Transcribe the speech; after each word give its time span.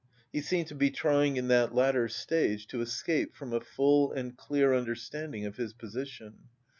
He 0.33 0.41
seemed 0.41 0.65
to 0.69 0.73
be 0.73 0.89
trying 0.89 1.37
in 1.37 1.47
that 1.49 1.75
latter 1.75 2.07
stage 2.07 2.65
to 2.69 2.81
escape 2.81 3.35
from 3.35 3.53
a 3.53 3.61
full 3.61 4.11
and 4.11 4.35
clear 4.35 4.73
understanding 4.73 5.45
of 5.45 5.57
his 5.57 5.73
position. 5.73 6.49